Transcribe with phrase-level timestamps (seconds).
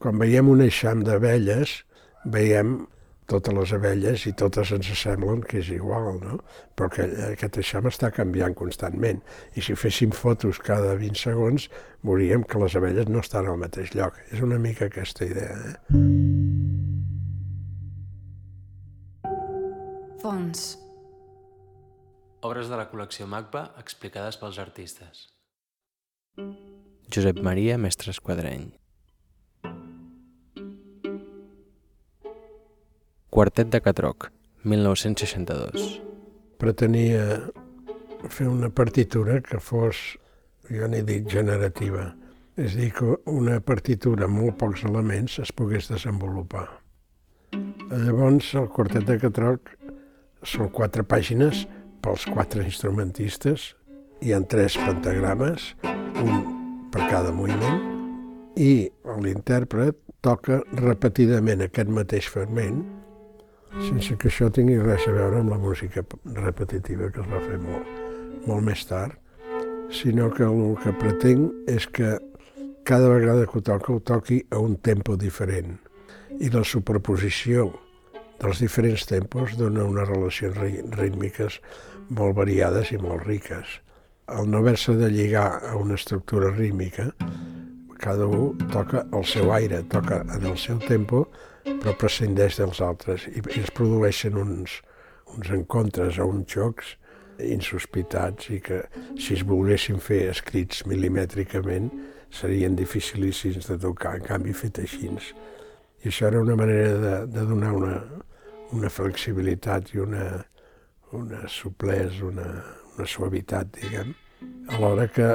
[0.00, 1.82] Quan veiem un eixam d'abelles,
[2.32, 2.86] veiem
[3.28, 6.38] totes les abelles i totes ens semblen que és igual, no?
[6.74, 9.20] Però que aquest eixam està canviant constantment.
[9.54, 11.68] I si féssim fotos cada 20 segons,
[12.06, 14.16] veuríem que les abelles no estan al mateix lloc.
[14.32, 15.52] És una mica aquesta idea.
[15.68, 15.76] Eh?
[20.24, 20.74] Fons.
[22.40, 25.28] Obres de la col·lecció MACBA explicades pels artistes.
[27.12, 28.79] Josep Maria Mestre Esquadreny.
[33.30, 34.24] Quartet de Catroc,
[34.64, 36.00] 1962.
[36.58, 37.36] Pretenia
[38.26, 40.00] fer una partitura que fos,
[40.66, 42.08] jo n'he dit, generativa.
[42.58, 46.66] És dir, que una partitura amb molt pocs elements es pogués desenvolupar.
[47.54, 49.76] Llavors, el quartet de Catroc
[50.42, 51.68] són quatre pàgines
[52.02, 53.76] pels quatre instrumentistes,
[54.26, 55.76] hi ha tres pentagrames,
[56.18, 57.78] un per cada moviment,
[58.58, 58.90] i
[59.22, 62.82] l'intèrpret toca repetidament aquest mateix fragment
[63.78, 66.02] sense que això tingui res a veure amb la música
[66.36, 67.92] repetitiva que es va fer molt,
[68.46, 69.14] molt més tard,
[69.90, 72.16] sinó que el que pretenc és que
[72.84, 75.78] cada vegada que ho toca, ho toqui a un tempo diferent.
[76.40, 77.68] I la superposició
[78.40, 80.56] dels diferents tempos dona unes relacions
[80.96, 81.60] rítmiques
[82.10, 83.78] molt variades i molt riques.
[84.30, 87.10] Al no haver-se de lligar a una estructura rítmica,
[88.00, 91.28] cada un toca el seu aire, toca en el seu tempo,
[91.64, 94.80] però prescindeix dels altres i, i es produeixen uns,
[95.36, 96.96] uns encontres o uns jocs
[97.40, 98.82] insospitats i que
[99.18, 101.90] si es volguessin fer escrits milimètricament
[102.30, 105.08] serien dificilíssims de tocar, en canvi fet així.
[105.10, 107.96] I això era una manera de, de donar una,
[108.76, 110.26] una flexibilitat i una,
[111.16, 112.48] una suplesa, una,
[112.94, 114.14] una suavitat, diguem,
[114.76, 115.32] alhora que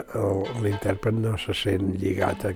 [0.64, 2.54] l'intèrpret no se sent lligat a,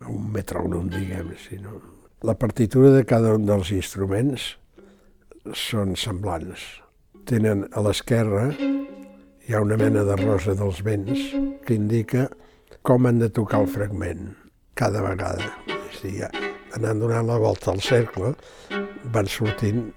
[0.00, 1.76] a un metrònom, diguem, sinó
[2.24, 4.54] la partitura de cada un dels instruments
[5.52, 6.62] són semblants.
[7.28, 11.20] Tenen a l'esquerra hi ha una mena de rosa dels vents
[11.66, 12.30] que indica
[12.80, 14.30] com han de tocar el fragment
[14.72, 15.50] cada vegada.
[15.68, 16.30] És a dir,
[16.78, 18.32] anant donant la volta al cercle,
[19.12, 19.90] van sortint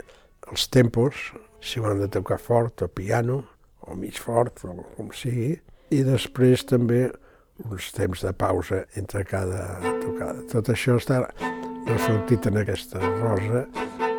[0.52, 1.30] els tempos,
[1.64, 3.46] si ho han de tocar fort o piano,
[3.88, 5.56] o mig fort, o com sigui,
[5.96, 7.06] i després també
[7.64, 10.44] uns temps de pausa entre cada tocada.
[10.52, 11.24] Tot això està
[11.88, 13.64] reflectit en aquesta rosa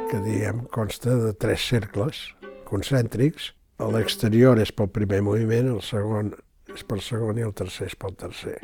[0.08, 2.20] que diem consta de tres cercles
[2.68, 3.52] concèntrics.
[3.78, 6.32] A l'exterior és pel primer moviment, el segon
[6.72, 8.56] és pel segon i el tercer és pel tercer.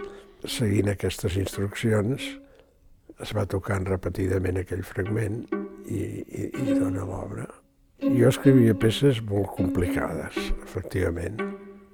[0.45, 2.25] Seguint aquestes instruccions
[3.23, 5.45] es va tocant repetidament aquell fragment
[5.87, 7.47] i, i, i dona l'obra.
[8.03, 11.39] Jo escrivia peces molt complicades, efectivament,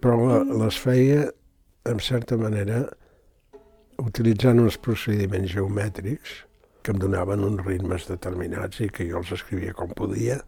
[0.02, 1.26] però les feia,
[1.90, 2.86] en certa manera,
[4.00, 6.40] utilitzant uns procediments geomètrics
[6.82, 10.40] que em donaven uns ritmes determinats i que jo els escrivia com podia.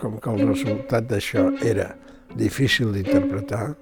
[0.00, 1.92] Com que el resultat d'això era
[2.36, 3.74] difícil d'interpretar,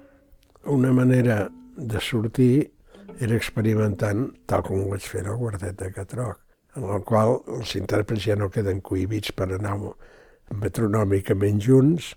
[0.69, 2.71] una manera de sortir
[3.19, 6.39] era experimentant tal com ho vaig fer al Guardet de Catroc,
[6.75, 9.77] en el qual els intèrprets ja no queden cohibits per anar
[10.61, 12.13] metronòmicament junts,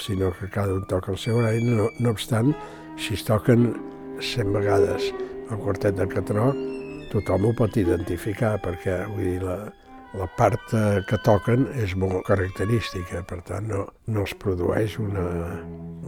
[0.00, 2.54] sinó que cada un toca el seu horari, no, no obstant,
[2.98, 3.72] si es toquen
[4.20, 5.10] 100 vegades
[5.50, 6.58] el quartet de Catroc,
[7.14, 9.58] tothom ho pot identificar perquè vull dir, la,
[10.18, 15.26] la part eh, que toquen és molt característica, per tant no, no es produeix una,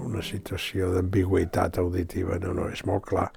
[0.07, 3.29] una situació d'ambigüitat auditiva, no, no, és molt clar.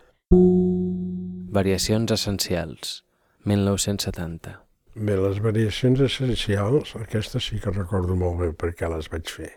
[1.53, 3.00] Variacions essencials,
[3.50, 4.57] 1970.
[5.00, 9.51] Bé, les variacions essencials, aquestes sí que recordo molt bé perquè les vaig fer.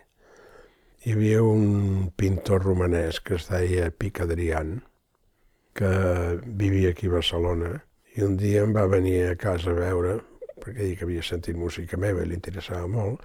[1.03, 4.77] Hi havia un pintor romanès que es deia Pic Adrián,
[5.73, 5.89] que
[6.45, 7.73] vivia aquí a Barcelona,
[8.15, 10.19] i un dia em va venir a casa a veure,
[10.61, 13.23] perquè dic que havia sentit música meva i li interessava molt,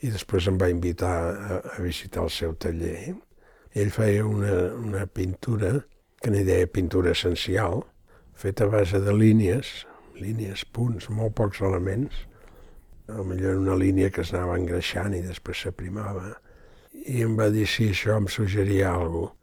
[0.00, 3.14] i després em va invitar a, a visitar el seu taller.
[3.76, 5.74] Ell feia una, una pintura,
[6.20, 7.82] que n'hi deia pintura essencial,
[8.34, 9.84] feta a base de línies,
[10.20, 12.24] línies, punts, molt pocs elements,
[13.10, 16.36] a millor una línia que es anava engreixant i després s'aprimava.
[16.94, 19.36] I em va dir si això em suggeria alguna cosa.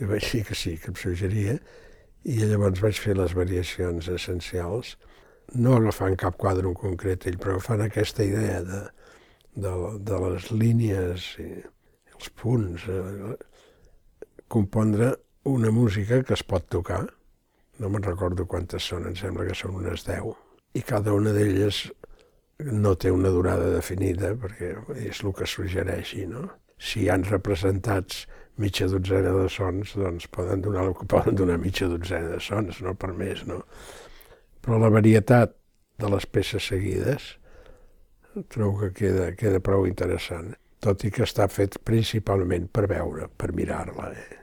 [0.00, 1.58] I vaig dir que sí, que em suggeria,
[2.24, 4.96] i llavors vaig fer les variacions essencials,
[5.58, 8.82] no agafant cap quadre en concret ell, però agafant aquesta idea de,
[9.54, 9.72] de,
[10.10, 11.48] de les línies i
[12.14, 13.34] els punts, eh,
[14.52, 15.14] compondre
[15.48, 17.02] una música que es pot tocar,
[17.82, 20.32] no me'n recordo quantes són, em sembla que són unes 10,
[20.78, 21.82] i cada una d'elles
[22.62, 26.46] no té una durada definida, perquè és el que suggereixi, no?
[26.78, 28.26] Si hi han representats
[28.60, 32.80] mitja dotzena de sons, doncs poden donar el que poden donar mitja dotzena de sons,
[32.84, 33.62] no per més, no?
[34.62, 35.54] Però la varietat
[35.98, 37.36] de les peces seguides,
[38.48, 40.52] trobo que queda, queda prou interessant,
[40.82, 44.10] tot i que està fet principalment per veure, per mirar-la.
[44.12, 44.38] Eh?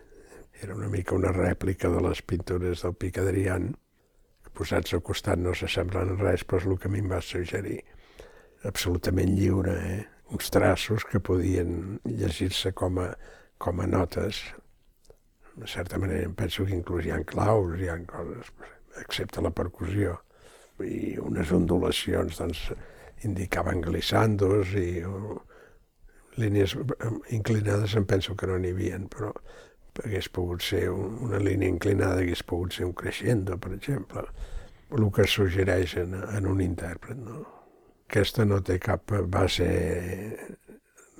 [0.63, 3.73] Era una mica una rèplica de les pintures del Pic Adrián,
[4.43, 7.11] que posats al costat no s'assemblen en res, però és el que a mi em
[7.11, 7.81] va suggerir.
[8.67, 9.99] Absolutament lliure, eh?
[10.29, 13.13] uns traços que podien llegir-se com, a,
[13.59, 14.41] com a notes.
[15.59, 18.51] De certa manera, em penso que inclús hi ha claus, hi ha coses,
[19.03, 20.15] excepte la percussió,
[20.79, 22.69] i unes ondulacions, doncs,
[23.27, 25.41] indicaven glissandos i o,
[26.39, 26.75] línies
[27.35, 29.33] inclinades em penso que no n'hi havia, però
[30.05, 34.23] hagués pogut ser un, una línia inclinada, hagués pogut ser un crescendo, per exemple,
[34.95, 37.19] el que suggereix en, en un intèrpret.
[37.19, 37.43] No?
[38.07, 39.67] Aquesta no té cap base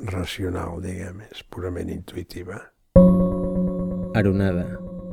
[0.07, 2.59] racional, diguem, és purament intuïtiva.
[4.15, 4.65] Aronada,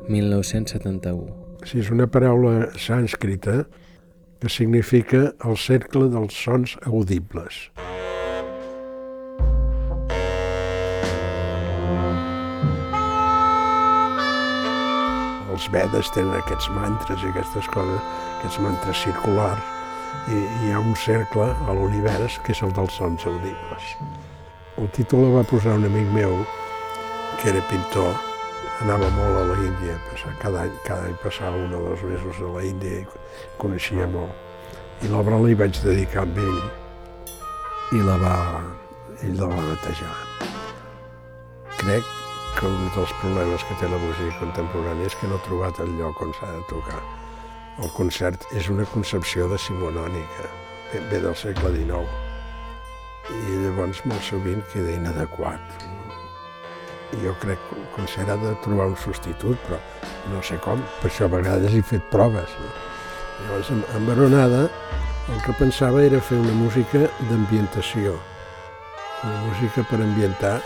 [0.09, 1.27] 1971.
[1.67, 3.65] Si és una paraula sànscrita
[4.41, 7.67] que significa el cercle dels sons audibles.
[15.57, 18.05] Els Vedes tenen aquests mantres i aquestes coses,
[18.37, 19.73] aquests mantres circulars,
[20.29, 23.95] i hi ha un cercle a l'univers que és el dels sons audibles.
[24.77, 26.35] El títol el va posar un amic meu,
[27.41, 28.11] que era pintor,
[28.85, 29.95] anava molt a la Índia,
[30.43, 33.07] cada any, cada any passava un o dos mesos a la Índia i
[33.57, 34.35] coneixia molt.
[35.01, 36.61] I l'obra li vaig dedicar a ell
[37.97, 38.35] i la va,
[39.25, 40.13] ell la va batejar.
[41.81, 42.13] Crec
[42.61, 45.97] que un dels problemes que té la música contemporània és que no ha trobat el
[45.97, 47.01] lloc on s'ha de tocar.
[47.81, 50.53] El concert és una concepció decimonònica,
[50.93, 52.26] ve del segle XIX,
[53.35, 55.95] i llavors molt sovint queda inadequat
[57.23, 59.79] jo crec que el concert ha de trobar un substitut, però
[60.33, 62.57] no sé com, per això a vegades he fet proves.
[62.61, 62.71] No?
[63.45, 64.67] Llavors, amb Baronada,
[65.33, 68.17] el que pensava era fer una música d'ambientació,
[69.23, 70.59] una música per ambientar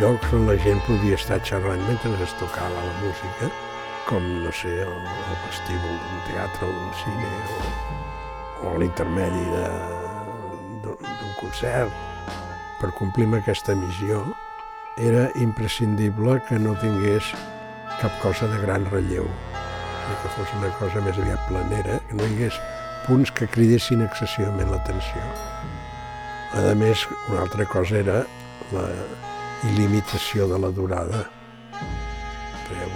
[0.00, 3.50] llocs on la gent podia estar xerrant mentre es tocava la música,
[4.08, 9.46] com, no sé, el, el vestíbul d'un teatre o d'un cine, o, o l'intermedi
[11.40, 11.92] concert,
[12.80, 14.22] per complir amb aquesta missió,
[15.00, 17.32] era imprescindible que no tingués
[18.00, 19.26] cap cosa de gran relleu,
[20.22, 22.58] que fos una cosa més aviat planera, que no hi hagués
[23.06, 25.22] punts que cridessin excessivament l'atenció.
[26.54, 28.20] A més, una altra cosa era
[28.72, 28.84] la
[29.70, 31.24] il·limitació de la durada.
[32.64, 32.86] Perquè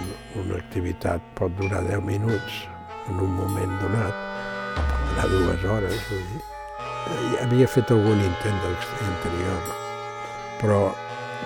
[0.43, 2.61] una activitat pot durar 10 minuts
[3.09, 4.23] en un moment donat,
[4.77, 6.58] pot durar dues hores, vull dir.
[7.41, 9.69] Havia fet algun intent anterior,
[10.59, 10.81] però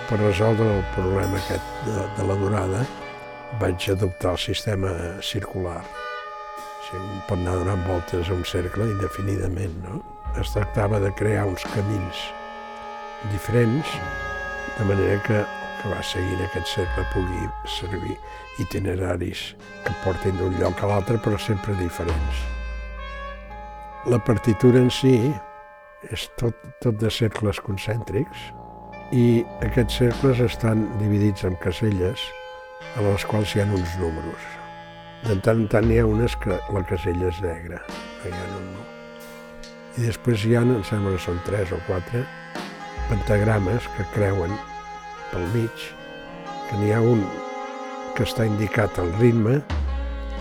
[0.08, 2.84] per resoldre el problema aquest de, de la durada,
[3.60, 4.90] vaig adoptar el sistema
[5.22, 5.80] circular.
[5.80, 10.02] O sigui, un pot anar donant voltes a un cercle indefinidament, no?
[10.40, 12.24] Es tractava de crear uns camins
[13.32, 13.94] diferents,
[14.78, 15.46] de manera que el
[15.84, 17.46] que va seguint aquest cercle pugui
[17.78, 18.16] servir
[18.62, 19.52] itineraris
[19.84, 22.44] que portin d'un lloc a l'altre, però sempre diferents.
[24.04, 25.14] La partitura en si
[26.12, 28.50] és tot, tot de cercles concèntrics,
[29.16, 32.20] i aquests cercles estan dividits en caselles
[32.98, 34.44] en les quals hi ha uns números.
[35.24, 37.78] De tant en tant hi ha unes que la casella és negra,
[38.20, 38.68] que hi ha un
[39.96, 42.26] I després hi ha, em sembla que són tres o quatre,
[43.08, 44.52] pentagrames que creuen
[45.32, 45.88] pel mig,
[46.68, 47.24] que n'hi ha un
[48.18, 49.56] que està indicat al ritme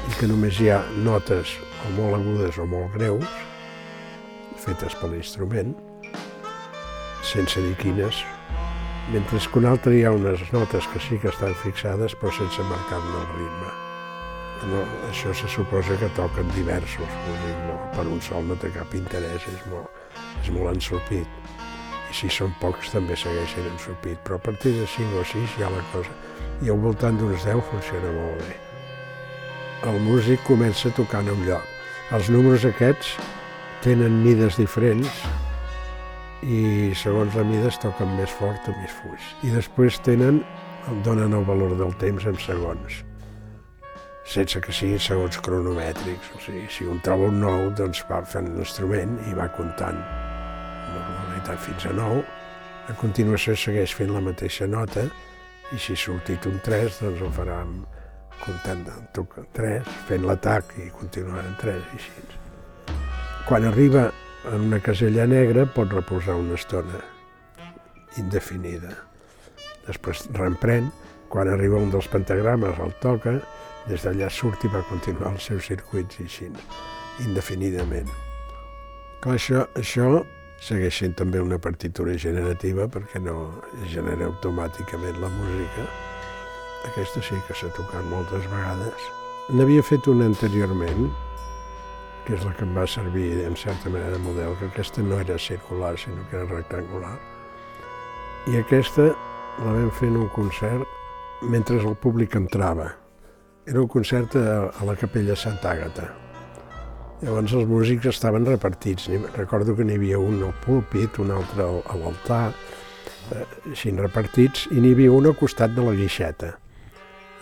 [0.10, 1.56] i que només hi ha notes
[1.88, 3.44] o molt agudes o molt greus,
[4.64, 5.74] fetes per l'instrument,
[7.24, 8.24] sense dir quines,
[9.12, 12.64] mentre que un altre hi ha unes notes que sí que estan fixades però sense
[12.70, 13.72] marcar-ne el ritme.
[14.72, 18.94] No, això se suposa que toquen diversos, dir, no, per un sol no té cap
[18.96, 19.92] interès, és molt,
[20.40, 21.28] és molt ensopit.
[22.14, 25.72] I si són pocs també segueixen ensopit, però a partir de 5 o 6 ja
[25.74, 26.16] la cosa,
[26.64, 28.56] i al voltant d'uns 10 funciona molt bé.
[29.92, 31.64] El músic comença tocant un lloc.
[32.16, 33.18] Els números aquests
[33.84, 35.24] tenen mides diferents,
[36.44, 39.32] i segons la mida es toquen més fort o més fluix.
[39.48, 40.42] I després tenen,
[41.06, 43.00] donen el valor del temps en segons,
[44.28, 46.34] sense que siguin segons cronomètrics.
[46.36, 50.00] O sigui, si un troba un nou, doncs va fent l'instrument i va comptant
[50.94, 52.22] normalitat fins a nou.
[52.92, 55.08] A continuació segueix fent la mateixa nota
[55.72, 57.60] i si ha sortit un 3, doncs ho farà
[58.44, 59.26] comptant de
[59.56, 62.43] 3, fent l'atac i continuant en 3 i així.
[63.48, 64.12] Quan arriba
[64.54, 67.02] en una casella negra pot reposar una estona
[68.18, 68.94] indefinida.
[69.84, 70.88] Després reemprèn,
[71.28, 73.34] quan arriba un dels pentagrames el toca,
[73.90, 76.48] des d'allà surt i va continuar els seus circuits i així,
[77.26, 78.08] indefinidament.
[79.20, 80.24] Clar, això, això
[80.64, 83.36] segueix sent també una partitura generativa perquè no
[83.92, 85.90] genera automàticament la música.
[86.94, 89.12] Aquesta sí que s'ha tocat moltes vegades.
[89.52, 91.12] N'havia fet una anteriorment,
[92.26, 95.20] que és la que em va servir en certa manera de model, que aquesta no
[95.20, 97.14] era circular, sinó que era rectangular.
[98.48, 99.12] I aquesta
[99.60, 100.88] la vam fer en un concert
[101.44, 102.90] mentre el públic entrava.
[103.68, 106.10] Era un concert a, a la capella Santa Àgata.
[107.24, 109.08] Llavors els músics estaven repartits.
[109.38, 112.50] Recordo que n'hi havia un al púlpit, un altre a l'altar,
[113.32, 116.52] eh, així repartits, i n'hi havia un al costat de la guixeta.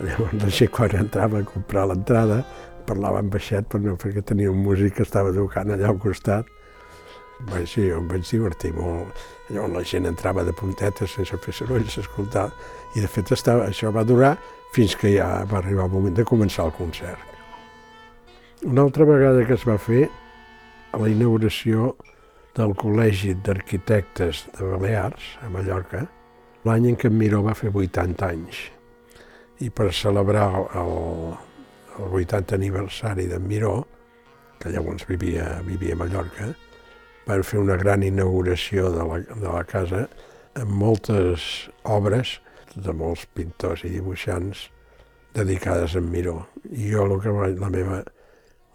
[0.02, 2.42] Llavors la quan entrava a comprar l'entrada
[2.86, 6.48] parlava en baixet per no, perquè tenia un músic que estava tocant allà al costat.
[7.50, 9.18] Bé, sí, em vaig divertir molt.
[9.50, 12.48] Llavors la gent entrava de puntetes sense fer soroll, s'escoltar,
[12.94, 14.36] i de fet estava, això va durar
[14.72, 17.28] fins que ja va arribar el moment de començar el concert.
[18.62, 20.06] Una altra vegada que es va fer,
[20.92, 21.94] a la inauguració
[22.56, 26.04] del Col·legi d'Arquitectes de Balears, a Mallorca,
[26.68, 28.60] l'any en què en Miró va fer 80 anys.
[29.64, 30.48] I per celebrar
[30.78, 30.92] el,
[31.98, 33.86] el 80 aniversari d'en Miró,
[34.60, 36.52] que llavors vivia, vivia a Mallorca,
[37.26, 40.06] van fer una gran inauguració de la, de la casa
[40.58, 42.38] amb moltes obres
[42.74, 44.68] de molts pintors i dibuixants
[45.36, 46.42] dedicades a en Miró.
[46.70, 48.02] I jo que va, la meva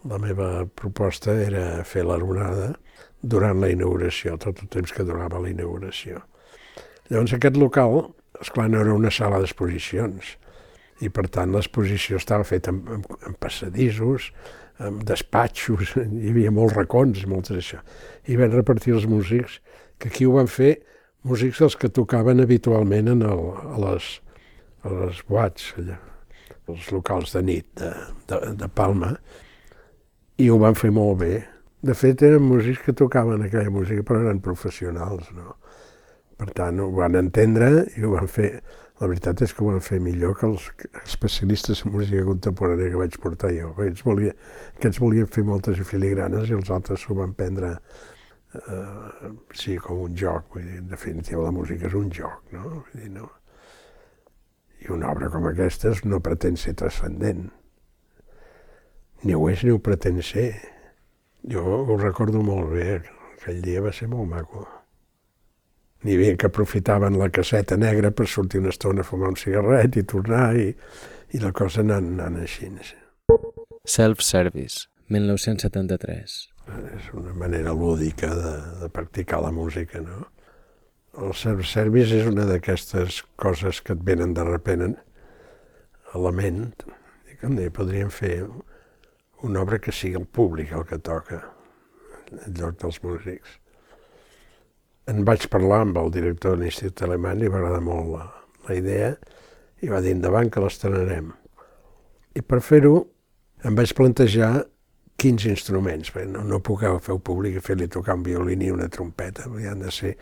[0.07, 2.73] la meva proposta era fer l'aronada
[3.21, 6.21] durant la inauguració, tot el temps que durava la inauguració.
[7.09, 10.35] Llavors aquest local, esclar, no era una sala d'exposicions,
[11.03, 14.31] i per tant l'exposició estava feta en, en, en passadissos,
[14.83, 17.81] en despatxos, hi havia molts racons, moltes això.
[18.27, 19.59] I van repartir els músics,
[19.97, 20.75] que aquí ho van fer
[21.27, 24.11] músics els que tocaven habitualment en el, a, les,
[24.85, 25.97] a les boats, allà,
[26.67, 27.91] els locals de nit de,
[28.29, 29.13] de, de Palma,
[30.37, 31.35] i ho van fer molt bé.
[31.87, 35.55] De fet, eren músics que tocaven aquella música, però eren professionals, no?
[36.37, 38.51] Per tant, ho van entendre i ho van fer...
[38.97, 40.67] La veritat és que ho van fer millor que els
[41.03, 43.73] especialistes en música contemporània que vaig portar jo.
[43.75, 44.33] Aquests, volia,
[44.77, 50.17] aquests volien fer moltes filigranes i els altres s'ho van prendre eh, sí, com un
[50.17, 50.49] joc.
[50.55, 52.65] Vull dir, en definitiva, la música és un joc, no?
[52.79, 53.29] Vull dir, no?
[54.81, 57.47] I una obra com aquesta no pretén ser transcendent
[59.23, 60.51] ni ho és ni ho pretén ser.
[61.49, 63.01] Jo ho recordo molt bé,
[63.37, 64.67] aquell dia va ser molt maco.
[66.07, 69.97] N'hi havia que aprofitaven la caseta negra per sortir una estona a fumar un cigarret
[69.99, 70.69] i tornar i,
[71.35, 72.69] i la cosa anant, anant així.
[73.83, 76.37] Self-Service, 1973.
[76.95, 78.53] És una manera lúdica de,
[78.85, 80.21] de practicar la música, no?
[81.19, 86.69] El self-service és una d'aquestes coses que et venen de repent a la ment.
[87.27, 88.45] I com deia, podríem fer
[89.43, 91.43] una obra que sigui el públic el que toca,
[92.31, 93.59] en lloc dels músics.
[95.07, 98.25] En vaig parlar amb el director de l'Institut Alemany, li va agradar molt la,
[98.67, 99.11] la idea,
[99.81, 101.29] i va dir endavant que l'estrenarem.
[102.35, 102.97] I per fer-ho
[103.65, 104.51] em vaig plantejar
[105.17, 108.69] quins instruments, perquè no, no puc fer el públic i fer-li tocar un violí ni
[108.73, 110.13] una trompeta, perquè han de ser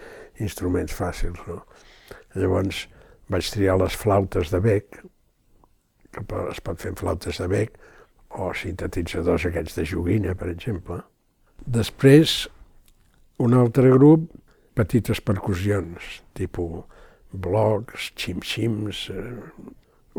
[0.43, 1.41] instruments fàcils.
[1.49, 1.63] No?
[2.37, 2.85] Llavors
[3.31, 5.01] vaig triar les flautes de bec,
[6.15, 7.75] que es pot fer amb flautes de bec,
[8.35, 11.01] o sintetitzadors aquests de joguina, per exemple.
[11.65, 12.45] Després,
[13.43, 14.29] un altre grup,
[14.75, 16.83] petites percussions, tipus
[17.31, 19.07] blocs, xim-xims.
[19.11, 19.71] Eh.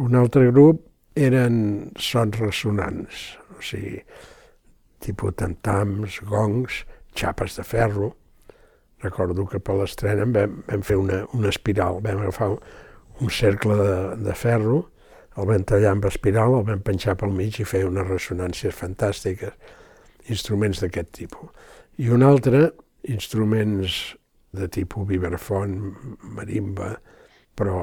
[0.02, 0.82] Un altre grup
[1.16, 4.02] eren sons ressonants, o sigui,
[5.04, 6.84] tipus tantams, gongs,
[7.16, 8.10] xapes de ferro.
[9.04, 13.96] Recordo que per l'estrena vam, vam fer una, una espiral, vam agafar un cercle de,
[14.24, 14.84] de ferro
[15.36, 19.52] el vam tallar amb espiral, el vam penjar pel mig i feia unes ressonàncies fantàstiques,
[20.32, 21.50] instruments d'aquest tipus.
[22.00, 22.70] I un altre,
[23.12, 24.16] instruments
[24.52, 25.76] de tipus vibrafon,
[26.36, 26.94] marimba,
[27.56, 27.80] però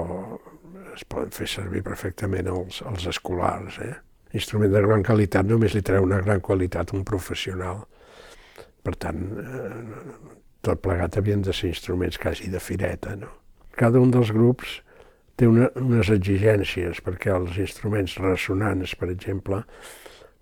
[0.93, 3.79] es poden fer servir perfectament els, els escolars.
[3.83, 3.93] Eh?
[4.37, 7.83] Instrument de gran qualitat només li treu una gran qualitat un professional.
[8.83, 10.31] Per tant, eh,
[10.63, 13.15] tot plegat havien de ser instruments quasi de fireta.
[13.19, 13.31] No?
[13.79, 14.79] Cada un dels grups
[15.39, 19.63] té una, unes exigències, perquè els instruments ressonants, per exemple,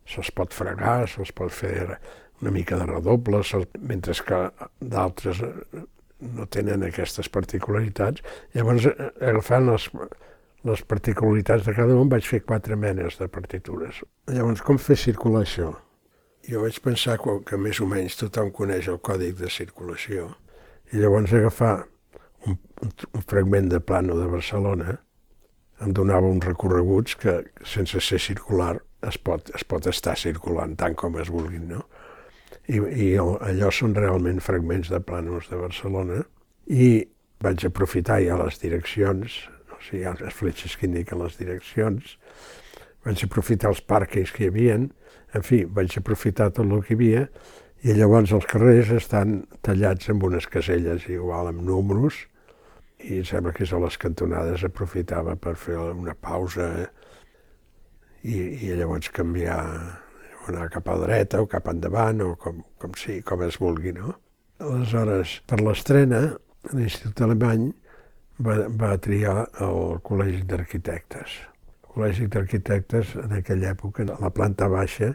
[0.10, 1.96] se'ls pot fregar, se'ls pot fer
[2.42, 3.44] una mica de redoble,
[3.80, 4.42] mentre que
[4.82, 5.44] d'altres
[6.22, 8.24] no tenen aquestes particularitats.
[8.56, 8.88] Llavors,
[9.20, 9.88] agafant les,
[10.68, 14.04] les particularitats de cada un, vaig fer quatre menes de partitures.
[14.32, 15.72] Llavors, com fer circular això?
[16.50, 20.32] Jo vaig pensar que, més o menys tothom coneix el còdic de circulació,
[20.92, 21.76] i llavors agafar
[22.50, 24.98] un, un fragment de plano de Barcelona
[25.82, 28.76] em donava uns recorreguts que, sense ser circular,
[29.08, 31.86] es pot, es pot estar circulant tant com es vulguin, no?
[32.68, 36.22] I, i allò són realment fragments de plànols de Barcelona,
[36.68, 37.06] i
[37.42, 39.42] vaig aprofitar ja les direccions,
[39.74, 42.18] o sigui, les fletxes que indiquen les direccions,
[43.06, 47.00] vaig aprofitar els pàrquings que hi havia, en fi, vaig aprofitar tot el que hi
[47.00, 47.26] havia,
[47.82, 52.28] i llavors els carrers estan tallats amb unes caselles igual amb números,
[53.02, 56.68] i em sembla que és a les cantonades aprofitava per fer una pausa
[58.22, 59.64] i, i llavors canviar,
[60.50, 64.16] anar cap a dreta o cap endavant o com, com, sí, com es vulgui, no?
[64.62, 66.22] Aleshores, per l'estrena,
[66.74, 67.70] l'Institut Alemany
[68.46, 71.38] va, va triar el Col·legi d'Arquitectes.
[71.82, 75.14] El Col·legi d'Arquitectes, en aquella època, la planta baixa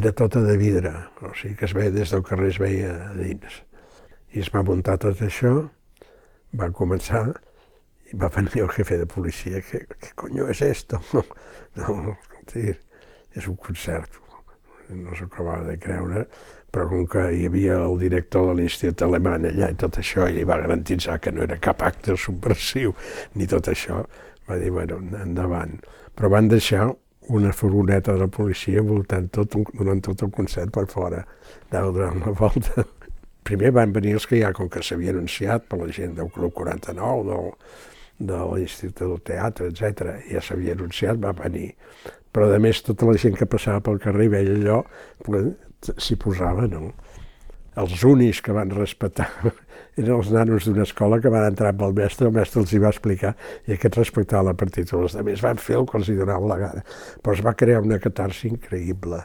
[0.00, 3.14] era tota de vidre, o sigui que es veia des del carrer, es veia a
[3.16, 3.62] dins.
[4.32, 5.56] I es va muntar tot això,
[6.56, 7.26] va començar
[8.12, 11.00] i va venir el jefe de policia, què, què coño és esto?
[11.72, 12.12] No, no,
[12.52, 14.18] és un concert,
[14.96, 16.26] no s'ho acabava de creure,
[16.72, 20.38] però com que hi havia el director de l'Institut Alemany allà i tot això, i
[20.38, 22.94] li va garantitzar que no era cap acte subversiu
[23.36, 24.00] ni tot això,
[24.48, 25.76] va dir, bueno, endavant.
[26.16, 26.88] Però van deixar
[27.28, 31.22] una furgoneta de la policia voltant tot, donant tot el concert per fora,
[31.70, 32.86] anava donant una volta.
[33.46, 36.54] Primer van venir els que ja, com que s'havia anunciat per la gent del Club
[36.56, 37.52] 49, del,
[38.32, 40.16] de l'Institut del Teatre, etc.
[40.30, 41.72] ja s'havia anunciat, va venir.
[42.32, 44.78] Però a més tota la gent que passava pel carrer veia allò,
[45.82, 46.92] s'hi posava, no?
[47.82, 49.28] Els únics que van respectar
[49.96, 52.80] eren els nanos d'una escola que van entrar amb el mestre, el mestre els hi
[52.82, 53.32] va explicar
[53.68, 55.06] i aquests respectaven la partitura.
[55.08, 56.84] Els altres van fer el que els hi donava la gana.
[57.24, 59.22] Però es va crear una catarsi increïble.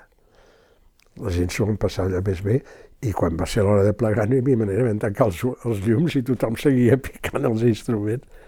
[1.23, 2.61] La gent s'ho van passar allà més bé
[3.07, 5.83] i quan va ser l'hora de plegar no hi havia manera de tancar els, els
[5.85, 8.45] llums i tothom seguia picant els instruments.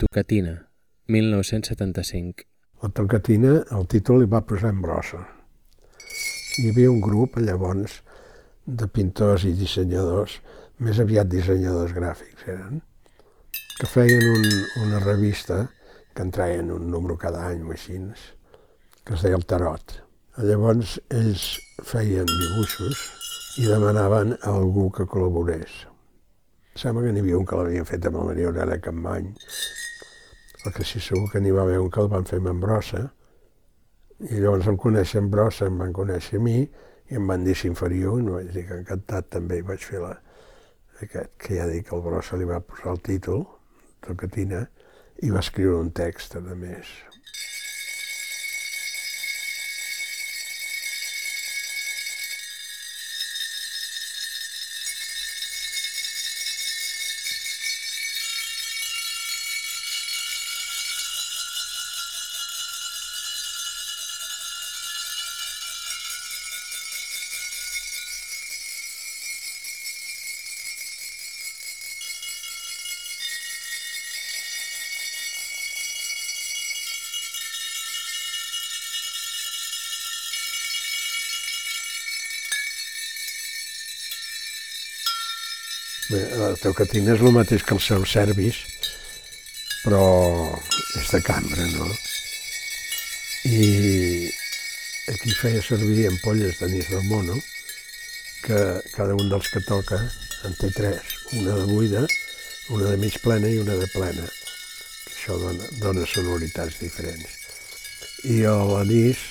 [0.00, 0.56] Tocatina,
[1.12, 2.49] 1975.
[2.80, 5.20] La tocatina, el títol li va posar en brossa
[6.60, 8.00] hi havia un grup llavors
[8.66, 10.38] de pintors i dissenyadors,
[10.84, 12.80] més aviat dissenyadors gràfics eren,
[13.78, 14.46] que feien un,
[14.84, 15.62] una revista
[16.14, 18.00] que en traien un número cada any o així,
[19.04, 20.00] que es deia el Tarot.
[20.44, 21.46] Llavors ells
[21.86, 23.06] feien dibuixos
[23.60, 25.84] i demanaven a algú que col·laborés.
[26.78, 29.32] Sembla que n'hi havia un que l'havien fet amb el Maria Aurelia Campany,
[30.66, 33.06] el que sí segur que n'hi va haver un que el van fer amb brossa,
[34.20, 36.58] i llavors em coneixen brossa, em van conèixer a mi,
[37.10, 39.84] i em van dir si en faria un, vaig dir que encantat també, i vaig
[39.84, 40.12] fer la,
[41.00, 43.46] aquest, que ja dic, el brossa li va posar el títol,
[44.04, 44.66] Tocatina,
[45.24, 46.92] i va escriure un text, a més.
[86.10, 88.56] Bé, la tocatina és el mateix que els seus serbis,
[89.84, 90.02] però
[90.98, 91.86] és de cambra, no?
[93.46, 93.68] I
[95.12, 97.36] aquí feia servir ampolles d'anís del mono,
[98.42, 98.58] que
[98.96, 100.00] cada un dels que toca
[100.48, 102.02] en té tres, una de buida,
[102.74, 104.26] una de mig plena i una de plena.
[105.12, 107.36] Això dona, dona sonoritats diferents.
[108.26, 109.22] I l'anís,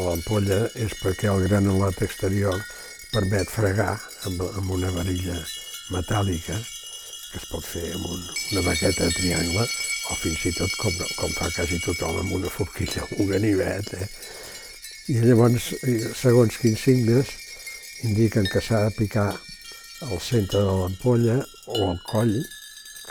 [0.00, 2.64] a l'ampolla, és perquè el granulat exterior
[3.12, 5.36] permet fregar amb, amb una varilla
[5.92, 6.58] metàl·lica
[7.32, 10.96] que es pot fer amb un, una maqueta de triangle o fins i tot com,
[11.16, 13.94] com fa quasi tothom amb una forquilla, un ganivet.
[13.96, 14.08] Eh?
[15.14, 15.70] I llavors,
[16.18, 17.32] segons quins signes,
[18.08, 22.36] indiquen que s'ha de picar al centre de l'ampolla o al coll,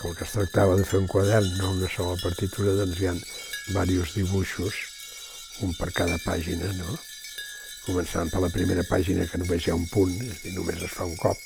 [0.01, 3.15] el que es tractava de fer un quadern, no una sola partitura, doncs hi ha
[3.17, 4.81] diversos dibuixos,
[5.65, 6.97] un per cada pàgina, no?
[7.85, 10.81] Començant per la primera pàgina, que només hi ha un punt, és a dir, només
[10.85, 11.37] es fa un cop,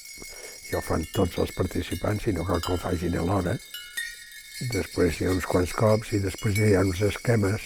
[0.71, 3.55] i el fan tots els participants, sinó que el facin alhora.
[4.71, 7.65] Després hi ha uns quants cops i després hi ha uns esquemes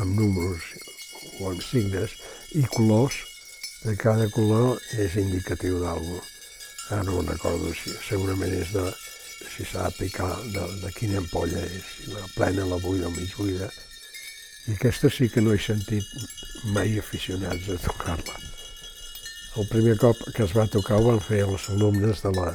[0.00, 0.68] amb números
[1.40, 2.14] o amb signes
[2.54, 3.20] i colors.
[3.84, 6.20] De cada color és indicatiu d'algú.
[6.88, 8.86] Ara no me'n recordo si segurament és de
[9.54, 13.12] si s'ha de picar de, de quina ampolla és, si la plena, la buida o
[13.12, 13.68] mig buida.
[14.64, 16.08] I aquesta sí que no he sentit
[16.72, 18.53] mai aficionats a tocar-la.
[19.54, 22.48] El primer cop que es va tocar ho van fer els alumnes de la,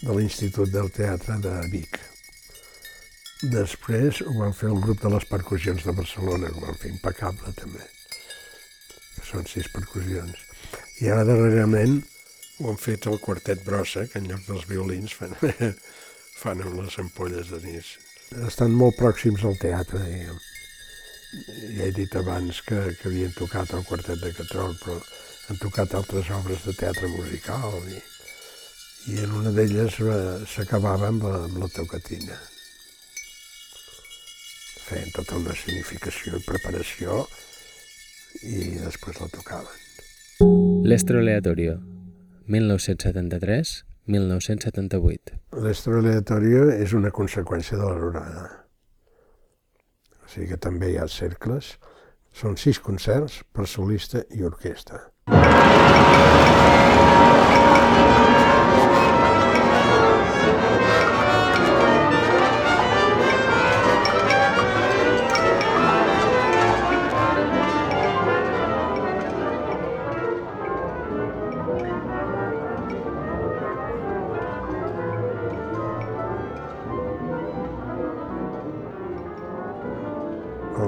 [0.00, 1.98] de l'Institut del Teatre de Vic.
[3.52, 6.92] Després ho van fer el grup de les percussions de Barcelona, que ho van fer
[6.94, 10.40] impecable també, que són sis percussions.
[11.04, 11.98] I ara darrerament
[12.62, 15.36] ho han fet el quartet brossa, que en lloc dels violins fan,
[16.42, 17.96] fan amb les ampolles de nis.
[18.48, 20.40] Estan molt pròxims al teatre, diguem.
[21.76, 24.96] Ja he dit abans que, que havien tocat el quartet de Catrol, però
[25.48, 27.98] han tocat altres obres de teatre musical i,
[29.12, 29.92] i en una d'elles
[30.52, 32.36] s'acabava amb, la, amb la tocatina.
[34.86, 37.24] Feien tota una significació i preparació
[38.42, 39.78] i després la tocaven.
[40.88, 41.74] L'Estroleatorio,
[42.50, 45.36] 1973-1978.
[45.62, 48.42] L'Estroleatorio és una conseqüència de la rurada.
[50.22, 51.78] O sigui que també hi ha cercles.
[52.32, 55.11] Són sis concerts per solista i orquestra.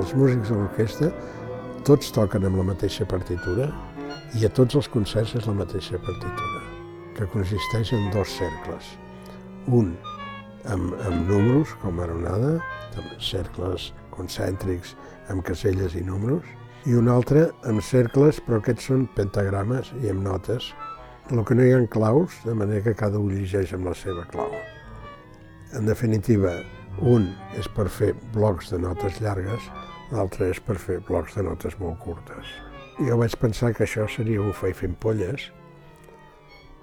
[0.04, 1.08] Els músics de l'orquestra
[1.84, 3.66] tots toquen amb la mateixa partitura
[4.40, 6.62] i a tots els concerts és la mateixa partitura,
[7.12, 8.88] que consisteix en dos cercles.
[9.68, 9.90] Un
[10.72, 12.54] amb, amb números, com ara onada,
[12.96, 14.94] amb cercles concèntrics
[15.28, 16.48] amb caselles i números,
[16.88, 20.72] i un altre amb cercles, però aquests són pentagrames i amb notes,
[21.32, 24.24] el que no hi ha claus, de manera que cada un llegeix amb la seva
[24.32, 24.52] clau.
[25.76, 26.62] En definitiva,
[27.00, 29.68] un és per fer blocs de notes llargues,
[30.14, 32.54] l'altre és per fer blocs de notes molt curtes.
[33.02, 35.48] Jo vaig pensar que això seria bufa i fent polles,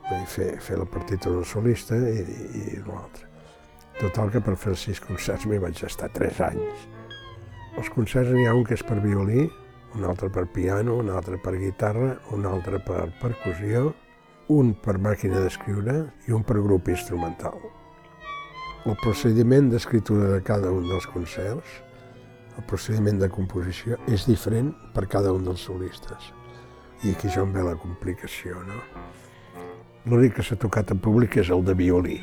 [0.09, 3.29] vull fer, fer la partitura solista i, i, i l'altre.
[4.01, 6.87] Total que per fer els sis concerts m'hi vaig estar tres anys.
[7.79, 9.45] Els concerts n'hi ha un que és per violí,
[9.95, 13.91] un altre per piano, un altre per guitarra, un altre per percussió,
[14.51, 15.95] un per màquina d'escriure
[16.27, 17.55] i un per grup instrumental.
[18.89, 21.79] El procediment d'escriptura de cada un dels concerts,
[22.57, 26.31] el procediment de composició, és diferent per cada un dels solistes.
[27.03, 28.81] I aquí ja en ve la complicació, no?
[30.05, 32.19] L'únic que s'ha tocat en públic és el de violí.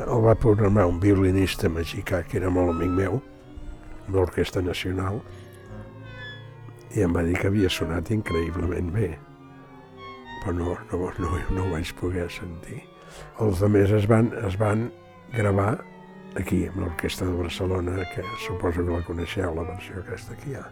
[0.00, 3.20] El va programar un violinista mexicà que era molt amic meu,
[4.06, 5.20] de l'Orquestra Nacional,
[6.94, 9.14] i em va dir que havia sonat increïblement bé,
[10.42, 12.82] però no, no, no, no ho vaig poder sentir.
[13.40, 14.88] Els altres es van, es van
[15.34, 15.78] gravar
[16.38, 20.56] aquí, amb l'Orquestra de Barcelona, que suposo que la coneixeu, la versió aquesta que hi
[20.58, 20.64] ha.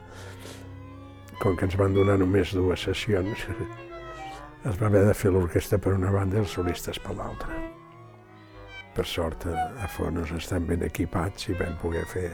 [1.42, 3.46] Com que ens van donar només dues sessions,
[4.68, 7.58] es va haver de fer l'orquestra per una banda i els solistes per l'altra.
[8.92, 12.28] Per sort, a Fonos estan ben equipats i vam poder fer...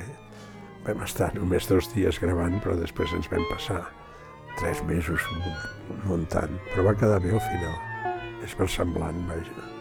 [0.86, 3.82] Vam estar només dos dies gravant, però després ens vam passar
[4.58, 5.26] tres mesos
[6.06, 6.54] muntant.
[6.72, 7.74] Però va quedar bé al final.
[8.46, 9.77] És versemblant, vaja.